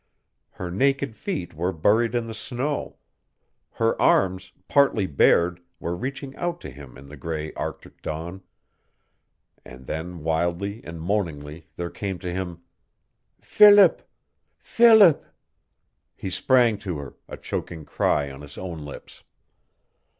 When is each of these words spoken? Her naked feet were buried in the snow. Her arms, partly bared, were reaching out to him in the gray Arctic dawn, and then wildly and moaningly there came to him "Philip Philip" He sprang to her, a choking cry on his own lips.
Her 0.53 0.71
naked 0.71 1.15
feet 1.15 1.53
were 1.53 1.71
buried 1.71 2.15
in 2.15 2.25
the 2.25 2.33
snow. 2.33 2.97
Her 3.73 4.01
arms, 4.01 4.51
partly 4.67 5.05
bared, 5.05 5.61
were 5.79 5.95
reaching 5.95 6.35
out 6.37 6.59
to 6.61 6.71
him 6.71 6.97
in 6.97 7.05
the 7.05 7.15
gray 7.15 7.53
Arctic 7.53 8.01
dawn, 8.01 8.41
and 9.63 9.85
then 9.85 10.23
wildly 10.23 10.81
and 10.83 10.99
moaningly 10.99 11.67
there 11.75 11.91
came 11.91 12.17
to 12.17 12.33
him 12.33 12.63
"Philip 13.43 14.01
Philip" 14.57 15.23
He 16.15 16.31
sprang 16.31 16.79
to 16.79 16.97
her, 16.97 17.13
a 17.29 17.37
choking 17.37 17.85
cry 17.85 18.31
on 18.31 18.41
his 18.41 18.57
own 18.57 18.83
lips. 18.83 19.23